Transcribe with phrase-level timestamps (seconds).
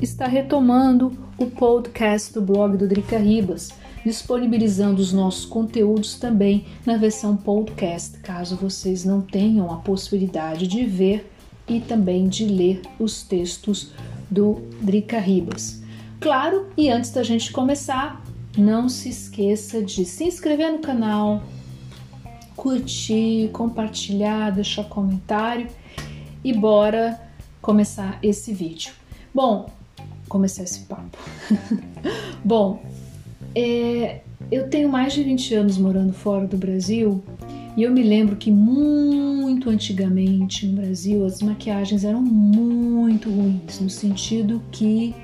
[0.00, 3.70] está retomando o podcast do blog do Drica Ribas,
[4.04, 10.84] disponibilizando os nossos conteúdos também na versão podcast, caso vocês não tenham a possibilidade de
[10.84, 11.30] ver
[11.66, 13.92] e também de ler os textos
[14.30, 15.82] do Drica Ribas.
[16.20, 18.22] Claro, e antes da gente começar,
[18.56, 21.42] não se esqueça de se inscrever no canal,
[22.56, 25.68] curtir, compartilhar, deixar comentário
[26.42, 27.20] e bora
[27.60, 28.92] começar esse vídeo.
[29.32, 29.70] Bom,
[30.28, 31.18] começar esse papo.
[32.44, 32.82] Bom,
[33.54, 34.20] é,
[34.50, 37.22] eu tenho mais de 20 anos morando fora do Brasil
[37.76, 43.88] e eu me lembro que muito antigamente no Brasil as maquiagens eram muito ruins, no
[43.90, 45.14] sentido que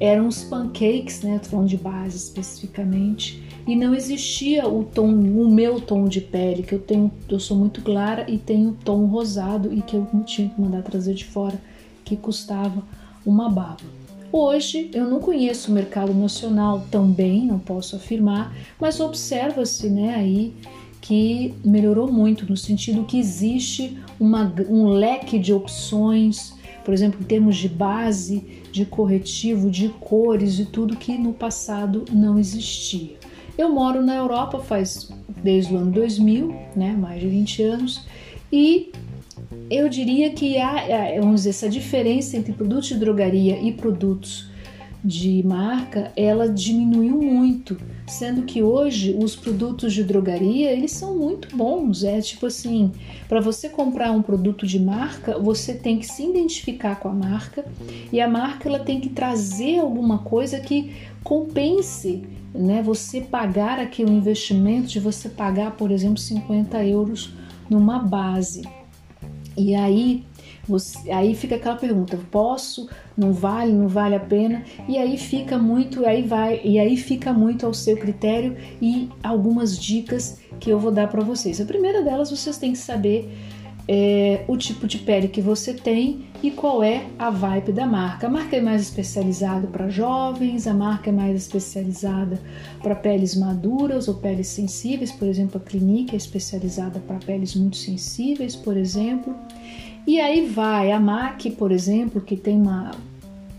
[0.00, 5.80] eram os pancakes, né, tom de base especificamente, e não existia o tom, o meu
[5.80, 9.82] tom de pele, que eu tenho, eu sou muito clara e tenho tom rosado e
[9.82, 11.60] que eu tinha que mandar trazer de fora,
[12.04, 12.82] que custava
[13.26, 13.76] uma baba.
[14.30, 20.14] Hoje eu não conheço o mercado nacional tão bem, não posso afirmar, mas observa-se, né,
[20.14, 20.54] aí
[21.00, 26.54] que melhorou muito no sentido que existe uma, um leque de opções,
[26.84, 32.04] por exemplo, em termos de base, de corretivo, de cores e tudo que no passado
[32.12, 33.16] não existia.
[33.56, 35.10] Eu moro na Europa faz
[35.42, 38.06] desde o ano 2000, né, mais de 20 anos,
[38.52, 38.92] e
[39.70, 44.48] eu diria que há, vamos dizer, essa diferença entre produtos de drogaria e produtos
[45.04, 51.56] de marca, ela diminuiu muito, sendo que hoje os produtos de drogaria, eles são muito
[51.56, 52.92] bons, é tipo assim,
[53.28, 57.64] para você comprar um produto de marca, você tem que se identificar com a marca
[58.12, 64.10] e a marca ela tem que trazer alguma coisa que compense, né, você pagar aquele
[64.10, 67.32] investimento de você pagar, por exemplo, 50 euros
[67.70, 68.62] numa base.
[69.58, 70.24] E aí
[70.68, 72.88] você, aí fica aquela pergunta: posso?
[73.16, 73.72] Não vale?
[73.72, 74.62] Não vale a pena?
[74.86, 79.78] E aí fica muito, aí vai, e aí fica muito ao seu critério e algumas
[79.78, 81.60] dicas que eu vou dar para vocês.
[81.60, 83.34] A primeira delas, vocês têm que saber
[83.88, 88.26] é, o tipo de pele que você tem e qual é a vibe da marca.
[88.26, 92.38] A marca é mais especializada para jovens, a marca é mais especializada
[92.82, 97.78] para peles maduras ou peles sensíveis, por exemplo, a Clinique é especializada para peles muito
[97.78, 99.34] sensíveis, por exemplo.
[100.06, 102.92] E aí vai a MAC, por exemplo, que tem uma,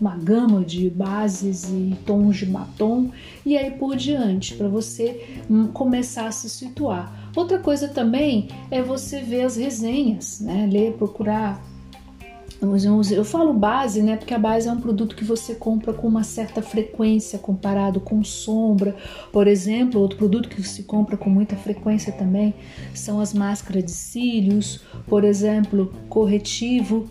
[0.00, 3.10] uma gama de bases e tons de batom,
[3.44, 7.30] e aí por diante, para você hum, começar a se situar.
[7.36, 10.68] Outra coisa também é você ver as resenhas, né?
[10.70, 11.62] Ler, procurar
[12.62, 14.16] eu falo base, né?
[14.16, 18.22] Porque a base é um produto que você compra com uma certa frequência comparado com
[18.22, 18.94] sombra.
[19.32, 22.54] Por exemplo, outro produto que se compra com muita frequência também
[22.94, 27.08] são as máscaras de cílios, por exemplo, corretivo.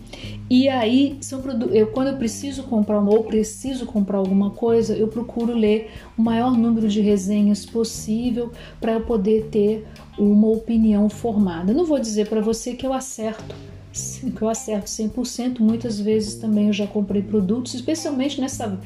[0.48, 5.52] E aí, são eu, quando eu preciso comprar ou preciso comprar alguma coisa, eu procuro
[5.52, 9.84] ler o maior número de resenhas possível para eu poder ter
[10.16, 11.72] uma opinião formada.
[11.72, 13.54] Não vou dizer para você que eu acerto
[13.92, 15.60] que eu acerto 100%.
[15.60, 18.78] Muitas vezes também eu já comprei produtos, especialmente nessa,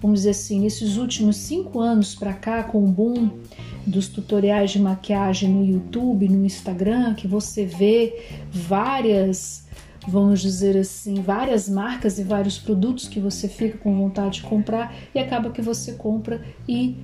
[0.00, 3.30] vamos dizer assim, nesses últimos cinco anos para cá, com o boom
[3.86, 8.20] dos tutoriais de maquiagem no YouTube, no Instagram, que você vê
[8.50, 9.66] várias,
[10.06, 14.94] vamos dizer assim, várias marcas e vários produtos que você fica com vontade de comprar
[15.14, 16.96] e acaba que você compra e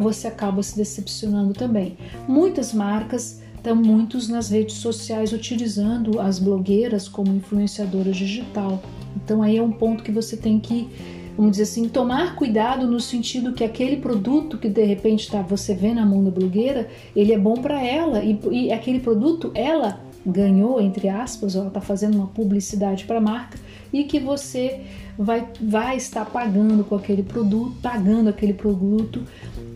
[0.00, 1.96] você acaba se decepcionando também.
[2.28, 8.82] Muitas marcas estão muitos nas redes sociais utilizando as blogueiras como influenciadoras digital.
[9.16, 10.88] Então aí é um ponto que você tem que,
[11.36, 15.76] vamos dizer assim, tomar cuidado no sentido que aquele produto que de repente tá, você
[15.76, 20.00] vê na mão da blogueira, ele é bom para ela e, e aquele produto ela
[20.26, 23.58] ganhou entre aspas, ela está fazendo uma publicidade para a marca
[23.92, 24.80] e que você
[25.16, 29.22] vai, vai estar pagando com aquele produto, pagando aquele produto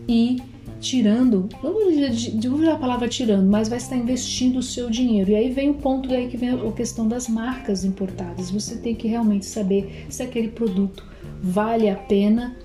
[0.09, 0.41] e
[0.79, 5.31] tirando, não vou usar a palavra tirando, mas vai estar investindo o seu dinheiro.
[5.31, 8.51] E aí vem o ponto daí que vem a questão das marcas importadas.
[8.51, 11.03] Você tem que realmente saber se aquele produto
[11.41, 12.55] vale a pena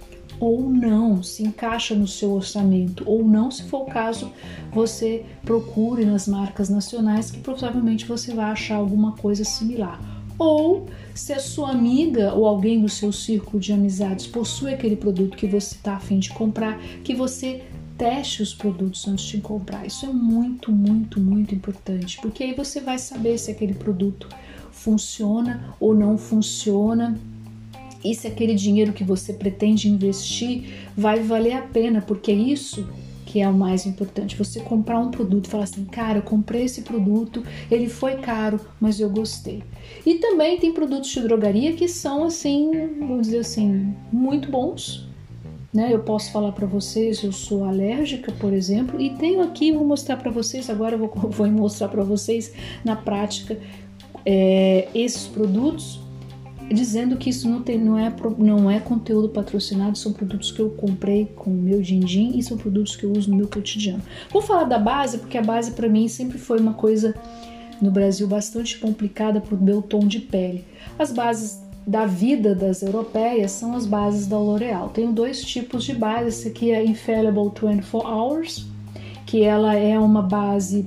[0.40, 4.32] ou não, se encaixa no seu orçamento ou não, se for o caso,
[4.72, 10.00] você procure nas marcas nacionais que provavelmente você vai achar alguma coisa similar.
[10.36, 15.36] Ou se a sua amiga ou alguém do seu círculo de amizades possui aquele produto
[15.36, 17.62] que você está afim de comprar, que você
[18.02, 19.86] teste os produtos antes de comprar.
[19.86, 24.28] Isso é muito, muito, muito importante, porque aí você vai saber se aquele produto
[24.72, 27.16] funciona ou não funciona
[28.04, 32.88] e se aquele dinheiro que você pretende investir vai valer a pena, porque é isso
[33.24, 34.36] que é o mais importante.
[34.36, 38.58] Você comprar um produto e falar assim, cara, eu comprei esse produto, ele foi caro,
[38.80, 39.62] mas eu gostei.
[40.04, 42.68] E também tem produtos de drogaria que são assim,
[42.98, 45.11] vamos dizer assim, muito bons.
[45.72, 45.92] Né?
[45.92, 50.16] Eu posso falar para vocês, eu sou alérgica, por exemplo, e tenho aqui, vou mostrar
[50.16, 52.52] para vocês, agora vou, vou mostrar para vocês
[52.84, 53.58] na prática
[54.24, 56.00] é, esses produtos
[56.72, 60.70] dizendo que isso não, tem, não, é, não é conteúdo patrocinado, são produtos que eu
[60.70, 64.02] comprei com o meu din-din e são produtos que eu uso no meu cotidiano.
[64.30, 67.14] Vou falar da base, porque a base para mim sempre foi uma coisa
[67.80, 70.64] no Brasil bastante complicada por meu tom de pele.
[70.98, 74.88] As bases da vida das europeias são as bases da L'Oréal.
[74.90, 78.66] Tenho dois tipos de base, esse aqui é Infallible 24 Hours,
[79.26, 80.86] que ela é uma base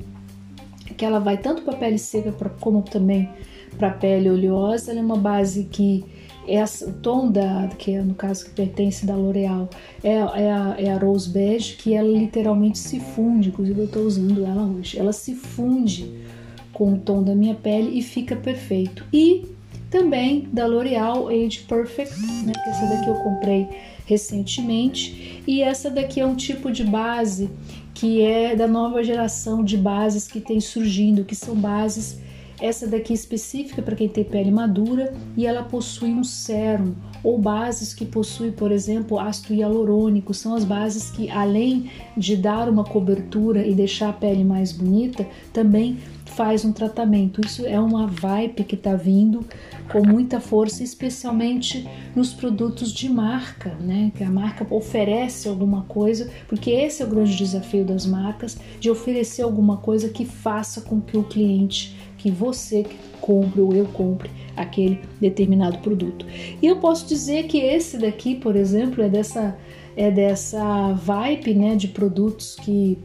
[0.98, 3.30] que ela vai tanto para pele seca como também
[3.78, 6.06] para pele oleosa, ela é uma base que
[6.48, 9.68] essa, o tom da, que é no caso que pertence da L'Oreal,
[10.04, 14.04] é, é, a, é a Rose Beige, que ela literalmente se funde, inclusive eu estou
[14.04, 16.24] usando ela hoje, ela se funde
[16.72, 19.04] com o tom da minha pele e fica perfeito.
[19.12, 19.55] E
[19.96, 23.66] também da L'Oreal Age Perfect, né, essa daqui eu comprei
[24.06, 27.50] recentemente, e essa daqui é um tipo de base
[27.94, 32.20] que é da nova geração de bases que tem surgindo, que são bases
[32.60, 36.94] essa daqui é específica para quem tem pele madura e ela possui um sérum
[37.26, 40.32] ou bases que possuem, por exemplo, ácido hialurônico.
[40.32, 45.28] São as bases que, além de dar uma cobertura e deixar a pele mais bonita,
[45.52, 47.42] também faz um tratamento.
[47.44, 49.44] Isso é uma vibe que está vindo
[49.92, 54.12] com muita força, especialmente nos produtos de marca, né?
[54.16, 58.90] Que a marca oferece alguma coisa, porque esse é o grande desafio das marcas, de
[58.92, 61.96] oferecer alguma coisa que faça com que o cliente
[62.26, 62.84] que você
[63.22, 66.26] compre ou eu compre aquele determinado produto.
[66.60, 69.56] E eu posso dizer que esse daqui, por exemplo, é dessa
[69.96, 72.98] é dessa vibe, né, de produtos que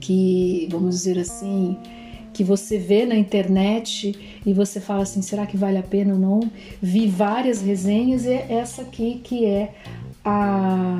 [0.00, 1.76] que vamos dizer assim,
[2.34, 6.18] que você vê na internet e você fala assim, será que vale a pena ou
[6.18, 6.40] não?
[6.82, 9.72] Vi várias resenhas e é essa aqui que é
[10.24, 10.98] a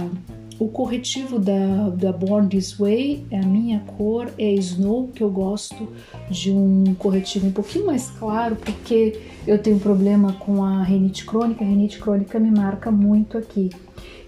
[0.61, 5.31] o corretivo da, da Born This Way, é a minha cor é Snow, que eu
[5.31, 5.89] gosto
[6.29, 11.65] de um corretivo um pouquinho mais claro, porque eu tenho problema com a renite crônica,
[11.65, 13.71] a renite crônica me marca muito aqui.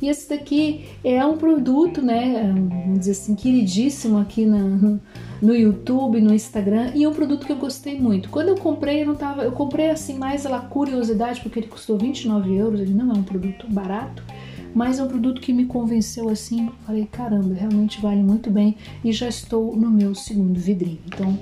[0.00, 4.99] E esse daqui é um produto, né, vamos dizer assim, queridíssimo aqui na,
[5.43, 8.31] no YouTube, no Instagram, e é um produto que eu gostei muito.
[8.31, 11.99] Quando eu comprei, eu não tava, eu comprei assim mais pela curiosidade, porque ele custou
[11.99, 14.25] 29 euros, ele não é um produto barato,
[14.74, 16.70] mas é um produto que me convenceu assim.
[16.86, 21.00] Falei, caramba, realmente vale muito bem e já estou no meu segundo vidrinho.
[21.06, 21.38] Então,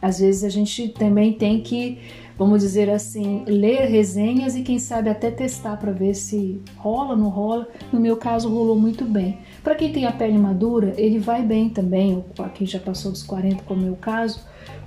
[0.00, 1.98] às vezes a gente também tem que,
[2.36, 7.28] vamos dizer assim, ler resenhas e quem sabe até testar para ver se rola, não
[7.28, 7.68] rola.
[7.92, 9.38] No meu caso, rolou muito bem.
[9.62, 12.24] Para quem tem a pele madura, ele vai bem também, ou
[12.54, 14.40] quem já passou dos 40, como é o meu caso,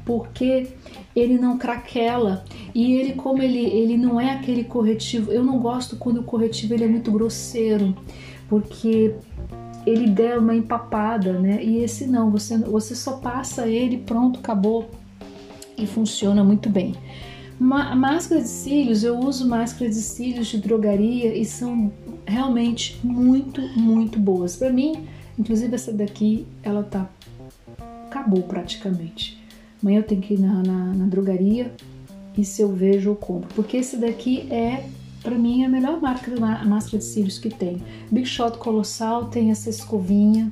[0.07, 0.67] porque
[1.13, 2.45] ele não craquela.
[2.73, 6.73] E ele como ele, ele não é aquele corretivo eu não gosto quando o corretivo
[6.73, 7.93] ele é muito grosseiro
[8.47, 9.13] porque
[9.85, 11.61] ele der uma empapada né?
[11.61, 14.89] E esse não você você só passa ele pronto acabou.
[15.77, 16.95] E funciona muito bem.
[17.59, 21.91] Máscara de cílios eu uso máscara de cílios de drogaria e são
[22.25, 24.55] realmente muito muito boas.
[24.55, 25.05] Para mim
[25.37, 27.09] inclusive essa daqui ela tá
[28.09, 29.37] acabou praticamente
[29.81, 31.71] Amanhã eu tenho que ir na, na, na drogaria
[32.37, 33.49] e se eu vejo eu compro.
[33.55, 34.85] Porque esse daqui é,
[35.21, 37.81] para mim, a melhor marca de máscara de cílios que tem.
[38.11, 40.51] Big Shot Colossal tem essa escovinha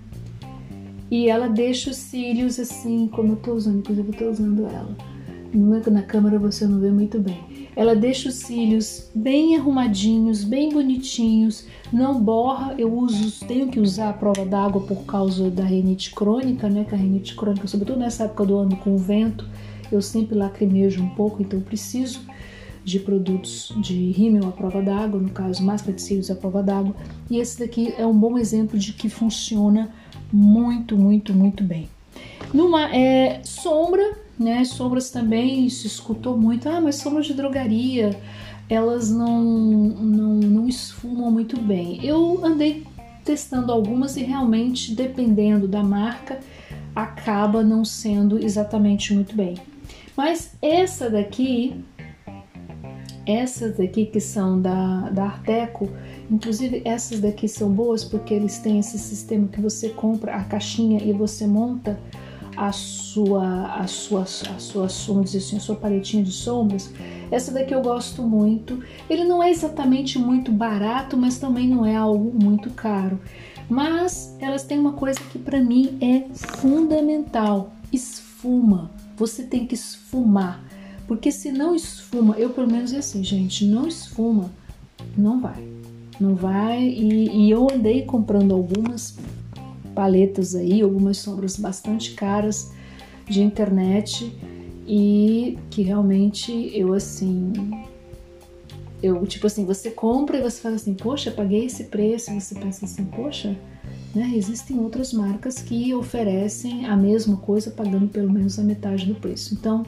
[1.10, 5.15] e ela deixa os cílios assim, como eu tô usando, inclusive eu tô usando ela.
[5.56, 7.70] Na câmera você não vê muito bem.
[7.76, 12.76] Ela deixa os cílios bem arrumadinhos, bem bonitinhos, não borra.
[12.78, 16.86] Eu uso, tenho que usar a prova d'água por causa da renite crônica, né?
[16.86, 19.48] Que a renite crônica, sobretudo nessa época do ano com o vento,
[19.92, 22.22] eu sempre lacrimejo um pouco, então preciso
[22.84, 26.96] de produtos de rímel à prova d'água, no caso máscara de cílios à prova d'água.
[27.30, 29.90] E esse daqui é um bom exemplo de que funciona
[30.32, 31.90] muito, muito, muito bem.
[32.54, 34.64] Numa é, sombra, né?
[34.64, 38.18] Sombras também se escutou muito, ah, mas sombras de drogaria,
[38.70, 42.00] elas não, não, não esfumam muito bem.
[42.04, 42.86] Eu andei
[43.24, 46.40] testando algumas e realmente, dependendo da marca,
[46.96, 49.56] acaba não sendo exatamente muito bem.
[50.16, 51.84] Mas essa daqui,
[53.26, 55.90] essas daqui que são da, da Arteco,
[56.32, 61.04] inclusive essas daqui são boas porque eles têm esse sistema que você compra a caixinha
[61.04, 62.00] e você monta
[62.56, 64.26] a sua, a sua, a
[64.60, 66.92] sua, vamos assim, a sua paletinha de sombras.
[67.32, 68.84] Essa daqui eu gosto muito.
[69.10, 73.20] Ele não é exatamente muito barato, mas também não é algo muito caro.
[73.70, 78.92] Mas elas têm uma coisa que para mim é fundamental: esfuma.
[79.18, 80.64] Você tem que esfumar.
[81.08, 84.50] Porque se não esfuma, eu pelo menos é assim, gente, não esfuma,
[85.16, 85.64] não vai.
[86.20, 86.82] Não vai.
[86.82, 89.16] E, e eu andei comprando algumas
[89.96, 92.72] paletas aí, algumas sombras bastante caras
[93.28, 94.32] de internet
[94.88, 97.54] e que realmente eu assim
[99.02, 102.54] eu tipo assim você compra e você fala assim poxa paguei esse preço e você
[102.54, 103.58] pensa assim poxa
[104.14, 109.16] né existem outras marcas que oferecem a mesma coisa pagando pelo menos a metade do
[109.16, 109.84] preço então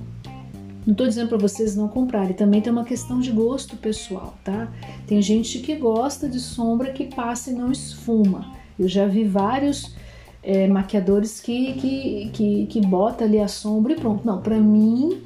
[0.87, 4.71] não estou dizendo para vocês não comprarem, também tem uma questão de gosto pessoal, tá?
[5.05, 8.55] Tem gente que gosta de sombra que passa e não esfuma.
[8.79, 9.95] Eu já vi vários
[10.43, 14.25] é, maquiadores que, que, que, que bota ali a sombra e pronto.
[14.25, 15.21] Não, para mim,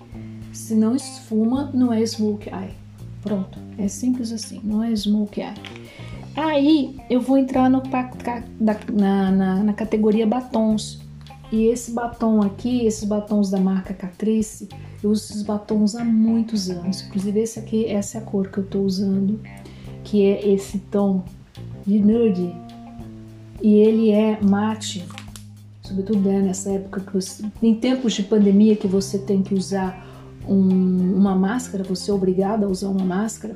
[0.51, 2.71] se não esfuma, não é smoke eye.
[3.21, 5.53] Pronto, é simples assim, não é smoke eye.
[6.35, 7.83] Aí eu vou entrar no,
[8.59, 10.99] na, na, na categoria batons.
[11.51, 14.69] E esse batom aqui, esses batons da marca Catrice,
[15.03, 17.01] eu uso esses batons há muitos anos.
[17.01, 19.39] Inclusive esse aqui, essa é a cor que eu tô usando,
[20.03, 21.23] que é esse tom
[21.85, 22.55] de nude
[23.61, 25.05] e ele é mate,
[25.83, 30.07] sobretudo né, nessa época que você, em tempos de pandemia que você tem que usar
[30.47, 33.55] um, uma máscara, você é obrigado a usar uma máscara.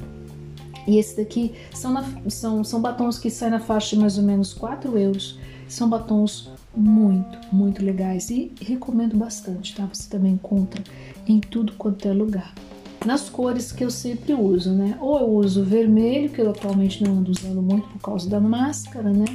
[0.88, 4.24] E esse daqui são, na, são, são batons que saem na faixa de mais ou
[4.24, 5.40] menos 4 euros.
[5.68, 9.90] São batons muito, muito legais e recomendo bastante, tá?
[9.92, 10.84] Você também encontra
[11.28, 12.54] em tudo quanto é lugar.
[13.04, 14.98] Nas cores que eu sempre uso, né?
[15.02, 19.10] Ou eu uso vermelho, que eu atualmente não ando usando muito por causa da máscara,
[19.12, 19.26] né?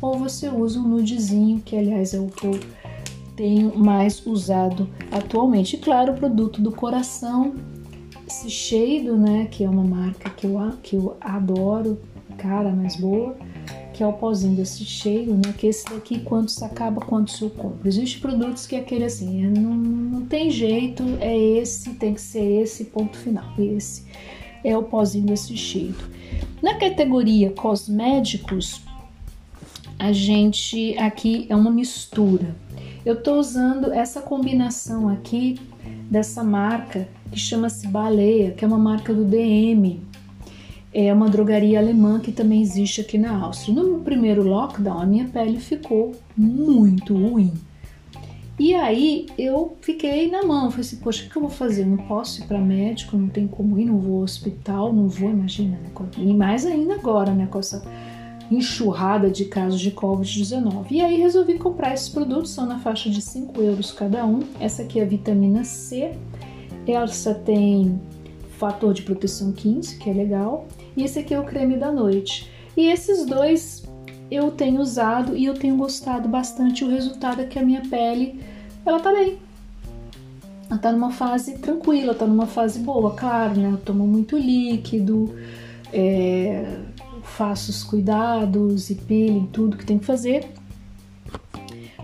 [0.00, 2.58] Ou você usa um nudezinho, que aliás é o que eu
[3.36, 5.76] tenho mais usado atualmente.
[5.76, 7.54] E claro, o produto do coração,
[8.26, 11.98] esse Shade, né, que é uma marca que eu, que eu adoro,
[12.38, 13.36] cara mais boa,
[13.92, 15.52] que é o pozinho desse cheiro, né?
[15.58, 17.86] Que esse daqui, quanto se acaba, quanto se eu compro.
[17.86, 22.20] Existem produtos que é aquele assim, é, não, não tem jeito, é esse, tem que
[22.20, 23.52] ser esse, ponto final.
[23.58, 24.04] Esse
[24.62, 25.96] é o pozinho desse cheiro.
[26.62, 28.82] Na categoria cosméticos,
[29.98, 32.54] a gente aqui é uma mistura.
[33.04, 35.58] Eu estou usando essa combinação aqui
[36.10, 40.00] dessa marca que chama-se Baleia, que é uma marca do DM.
[40.92, 43.74] É uma drogaria alemã que também existe aqui na Áustria.
[43.74, 47.52] No primeiro lockdown, a minha pele ficou muito ruim.
[48.58, 51.86] E aí eu fiquei na mão, falei assim, poxa, o que eu vou fazer?
[51.86, 55.30] Não posso ir para médico, não tem como ir, não vou ao hospital, não vou,
[55.30, 55.90] imagina, né?
[56.16, 57.84] E mais ainda agora, né, com essa
[58.50, 60.86] enxurrada de casos de Covid-19.
[60.90, 64.40] E aí resolvi comprar esses produtos, são na faixa de 5 euros cada um.
[64.58, 66.12] Essa aqui é a vitamina C,
[66.86, 68.00] essa tem
[68.58, 72.50] fator de proteção 15, que é legal, e esse aqui é o creme da noite.
[72.76, 73.84] E esses dois
[74.30, 76.84] eu tenho usado e eu tenho gostado bastante.
[76.84, 78.40] O resultado é que a minha pele,
[78.84, 79.38] ela tá bem.
[80.70, 83.70] Ela tá numa fase tranquila, tá numa fase boa, claro, né?
[83.72, 85.34] Eu tomo muito líquido,
[85.92, 86.78] é,
[87.28, 90.48] faço os cuidados e peeling, tudo que tem que fazer.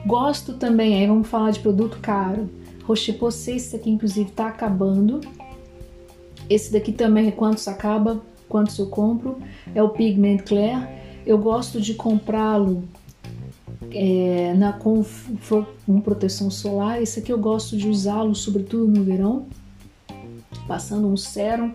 [0.06, 2.48] Gosto também, aí vamos falar de produto caro.
[2.84, 5.20] Rocher-Posay, esse aqui inclusive tá acabando.
[6.48, 9.38] Esse daqui também, quantos acaba, quantos eu compro,
[9.74, 10.86] é o Pigment Clair.
[11.26, 12.84] Eu gosto de comprá-lo
[13.90, 15.02] é, na com,
[15.86, 17.02] com proteção solar.
[17.02, 19.46] Esse aqui eu gosto de usá-lo sobretudo no verão,
[20.68, 21.72] passando um sérum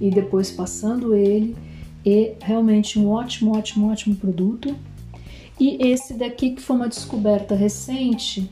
[0.00, 1.56] e depois passando ele
[2.04, 4.74] e realmente um ótimo, ótimo, ótimo produto.
[5.60, 8.48] E esse daqui que foi uma descoberta recente,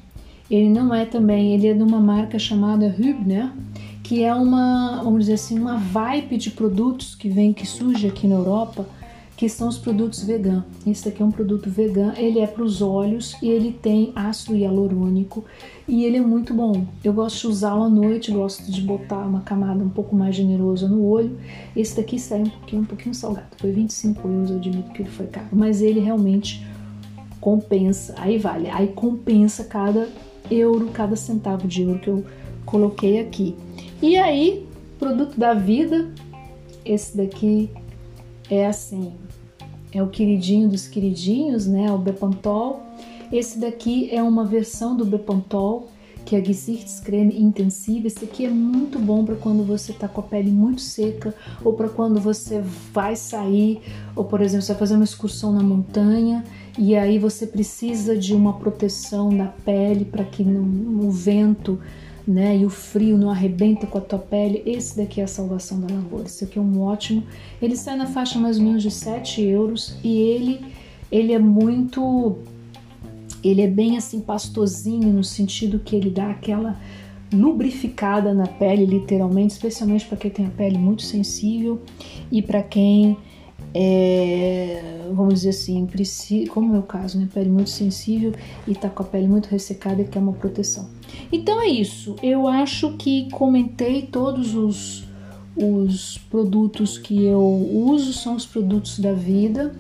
[0.51, 3.53] ele não é também, ele é de uma marca chamada Hübner,
[4.03, 8.27] que é uma, vamos dizer assim, uma vibe de produtos que vem, que surge aqui
[8.27, 8.89] na Europa,
[9.37, 10.65] que são os produtos vegan.
[10.87, 14.57] Esse aqui é um produto vegan, ele é para os olhos e ele tem ácido
[14.57, 15.45] hialurônico
[15.87, 16.87] e ele é muito bom.
[17.05, 20.89] Eu gosto de usá-lo à noite, gosto de botar uma camada um pouco mais generosa
[20.89, 21.39] no olho.
[21.77, 23.49] Esse daqui sai um pouquinho, um pouquinho salgado.
[23.59, 26.67] Foi 25 euros, eu admito que ele foi caro, mas ele realmente
[27.39, 28.15] compensa.
[28.17, 30.09] Aí vale, aí compensa cada
[30.51, 32.25] euro, cada centavo de euro que eu
[32.65, 33.55] coloquei aqui.
[34.01, 34.67] E aí,
[34.99, 36.11] produto da vida,
[36.85, 37.71] esse daqui
[38.51, 39.13] é assim,
[39.93, 41.91] é o queridinho dos queridinhos, né?
[41.93, 42.83] O Bepantol.
[43.33, 45.89] Esse daqui é uma versão do Bepantol,
[46.25, 48.07] que é Gesichtscreme Intensiva.
[48.07, 51.35] Esse aqui é muito bom para quando você tá com a pele muito seca
[51.65, 52.63] ou para quando você
[52.93, 53.81] vai sair,
[54.15, 56.45] ou por exemplo, você vai fazer uma excursão na montanha
[56.79, 61.81] e aí você precisa de uma proteção da pele para que não, o vento
[62.27, 62.57] né?
[62.57, 64.63] E o frio não arrebenta com a tua pele.
[64.67, 66.27] Esse daqui é a salvação da lavoura.
[66.27, 67.23] Esse aqui é um ótimo.
[67.63, 70.61] Ele sai na faixa mais ou menos de 7 euros e ele
[71.11, 72.37] ele é muito
[73.45, 76.77] ele é bem assim pastosinho no sentido que ele dá aquela
[77.33, 81.81] lubrificada na pele, literalmente, especialmente para quem tem a pele muito sensível
[82.31, 83.17] e para quem
[83.75, 85.87] é, vamos dizer assim,
[86.49, 88.33] como é o meu caso, né, pele muito sensível
[88.67, 90.89] e tá com a pele muito ressecada e quer uma proteção.
[91.31, 92.17] Então é isso.
[92.23, 95.07] Eu acho que comentei todos os
[95.57, 99.75] os produtos que eu uso são os produtos da vida.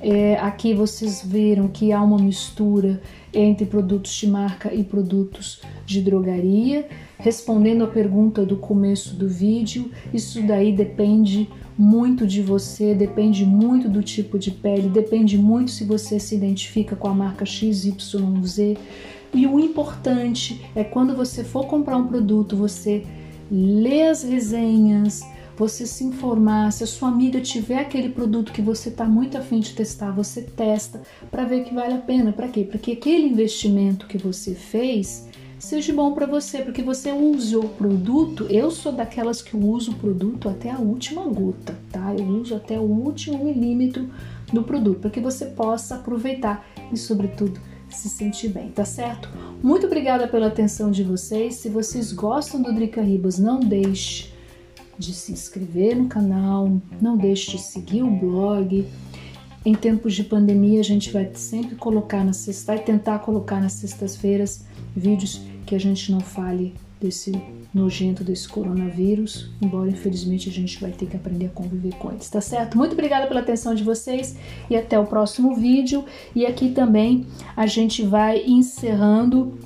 [0.00, 3.00] É, aqui vocês viram que há uma mistura
[3.32, 6.88] entre produtos de marca e produtos de drogaria.
[7.18, 11.48] Respondendo a pergunta do começo do vídeo, isso daí depende
[11.80, 16.94] muito de você, depende muito do tipo de pele, depende muito se você se identifica
[16.94, 18.76] com a marca XYZ.
[19.32, 23.06] E o importante é quando você for comprar um produto, você
[23.50, 25.22] lê as resenhas,
[25.56, 29.60] você se informar, se a sua amiga tiver aquele produto que você está muito afim
[29.60, 32.30] de testar, você testa para ver que vale a pena.
[32.30, 32.62] Para quê?
[32.62, 35.26] Para que aquele investimento que você fez
[35.60, 38.46] seja bom para você, porque você use o produto.
[38.48, 42.14] Eu sou daquelas que uso o produto até a última gota, tá?
[42.14, 44.08] Eu uso até o último milímetro
[44.52, 49.28] do produto, para que você possa aproveitar e, sobretudo, se sentir bem, tá certo?
[49.62, 51.56] Muito obrigada pela atenção de vocês.
[51.56, 54.32] Se vocês gostam do Drica Ribas, não deixe
[54.98, 58.86] de se inscrever no canal, não deixe de seguir o blog.
[59.64, 63.74] Em tempos de pandemia, a gente vai sempre colocar na sexta, vai tentar colocar nas
[63.74, 64.64] sextas-feiras
[64.96, 67.32] vídeos que a gente não fale desse
[67.72, 72.28] nojento desse coronavírus, embora infelizmente a gente vai ter que aprender a conviver com eles,
[72.28, 72.76] tá certo?
[72.76, 74.36] Muito obrigada pela atenção de vocês
[74.68, 76.04] e até o próximo vídeo.
[76.34, 77.26] E aqui também
[77.56, 79.58] a gente vai encerrando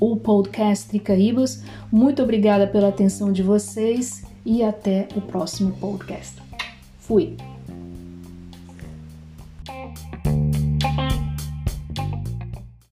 [0.00, 1.62] o podcast Tricaíbas.
[1.90, 6.40] Muito obrigada pela atenção de vocês e até o próximo podcast.
[6.98, 7.57] Fui!